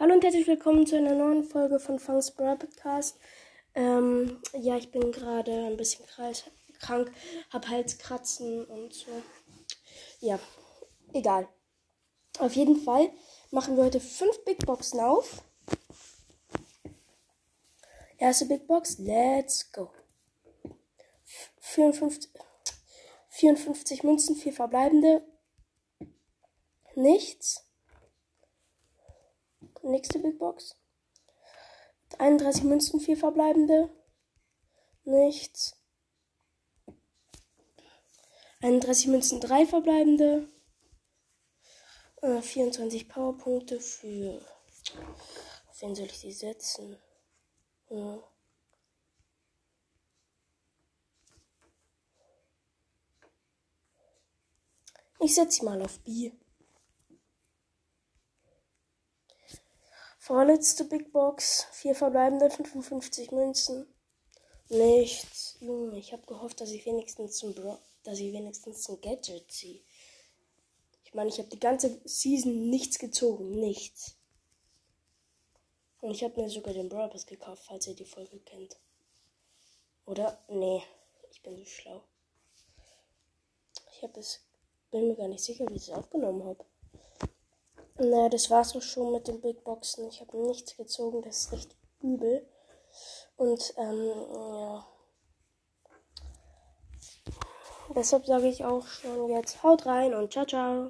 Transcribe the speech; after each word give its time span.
Hallo 0.00 0.14
und 0.14 0.22
herzlich 0.22 0.46
willkommen 0.46 0.86
zu 0.86 0.96
einer 0.96 1.16
neuen 1.16 1.42
Folge 1.42 1.80
von 1.80 1.98
Funks 1.98 2.30
Bra 2.30 2.54
Podcast. 2.54 3.18
Ähm, 3.74 4.40
ja, 4.56 4.76
ich 4.76 4.92
bin 4.92 5.10
gerade 5.10 5.50
ein 5.50 5.76
bisschen 5.76 6.06
krank, 6.78 7.10
hab 7.50 7.66
Halskratzen 7.66 8.64
und 8.64 8.94
so. 8.94 9.10
Ja, 10.20 10.38
egal. 11.12 11.48
Auf 12.38 12.54
jeden 12.54 12.76
Fall 12.76 13.10
machen 13.50 13.76
wir 13.76 13.86
heute 13.86 13.98
fünf 13.98 14.44
Big 14.44 14.64
Boxen 14.64 15.00
auf. 15.00 15.42
Erste 18.18 18.46
Big 18.46 18.68
Box, 18.68 18.98
let's 18.98 19.72
go. 19.72 19.90
54, 21.58 22.30
54 23.30 24.04
Münzen, 24.04 24.36
vier 24.36 24.52
verbleibende. 24.52 25.26
Nichts. 26.94 27.67
Nächste 29.88 30.18
Big 30.18 30.38
Box. 30.38 30.76
31 32.18 32.64
Münzen, 32.64 33.00
4 33.00 33.16
verbleibende. 33.16 33.88
Nichts. 35.04 35.82
31 38.60 39.06
Münzen, 39.06 39.40
3 39.40 39.66
verbleibende. 39.66 40.46
Äh, 42.20 42.42
24 42.42 43.08
Powerpunkte 43.08 43.80
für. 43.80 44.44
Auf 45.68 45.80
wen 45.80 45.94
soll 45.94 46.04
ich 46.04 46.20
die 46.20 46.32
setzen? 46.32 46.98
Ja. 47.88 48.22
Ich 55.20 55.34
setze 55.34 55.60
sie 55.60 55.64
mal 55.64 55.80
auf 55.80 55.98
B. 56.00 56.32
Vorletzte 60.28 60.84
Big 60.84 61.10
Box. 61.10 61.68
Vier 61.72 61.94
verbleibende 61.94 62.50
55 62.50 63.30
Münzen. 63.30 63.86
Nichts. 64.68 65.56
Junge, 65.58 65.98
ich 65.98 66.12
habe 66.12 66.26
gehofft, 66.26 66.60
dass 66.60 66.70
ich 66.70 66.84
wenigstens 66.84 67.38
zum 67.38 67.54
Bro 67.54 67.78
dass 68.02 68.18
ich 68.18 68.34
wenigstens 68.34 68.82
zum 68.82 69.00
Gadget 69.00 69.50
ziehe. 69.50 69.80
Ich 71.04 71.14
meine, 71.14 71.30
ich 71.30 71.38
habe 71.38 71.48
die 71.48 71.58
ganze 71.58 71.98
Season 72.04 72.68
nichts 72.68 72.98
gezogen. 72.98 73.52
Nichts. 73.52 74.18
Und 76.02 76.10
ich 76.10 76.22
habe 76.22 76.38
mir 76.38 76.50
sogar 76.50 76.74
den 76.74 76.90
Brawl 76.90 77.08
Pass 77.08 77.24
gekauft, 77.24 77.62
falls 77.66 77.86
ihr 77.86 77.96
die 77.96 78.04
Folge 78.04 78.38
kennt. 78.40 78.78
Oder? 80.04 80.44
Nee, 80.48 80.82
ich 81.30 81.40
bin 81.40 81.56
so 81.56 81.64
schlau. 81.64 82.04
Ich 83.92 84.02
habe 84.02 84.20
es, 84.20 84.44
bin 84.90 85.08
mir 85.08 85.16
gar 85.16 85.28
nicht 85.28 85.42
sicher, 85.42 85.64
wie 85.70 85.76
ich 85.76 85.88
es 85.88 85.90
aufgenommen 85.90 86.44
habe. 86.44 86.66
Naja, 87.98 88.28
das 88.28 88.48
war's 88.48 88.76
auch 88.76 88.82
schon 88.82 89.12
mit 89.12 89.26
den 89.26 89.40
Big 89.40 89.64
Boxen. 89.64 90.08
Ich 90.08 90.20
habe 90.20 90.36
nichts 90.36 90.76
gezogen, 90.76 91.20
das 91.22 91.38
ist 91.38 91.52
echt 91.52 91.76
übel. 92.00 92.46
Und 93.36 93.74
ähm, 93.76 94.12
ja. 94.32 94.86
Deshalb 97.94 98.26
sage 98.26 98.48
ich 98.48 98.64
auch 98.64 98.86
schon 98.86 99.30
jetzt, 99.30 99.62
haut 99.62 99.86
rein 99.86 100.14
und 100.14 100.32
ciao, 100.32 100.46
ciao. 100.46 100.86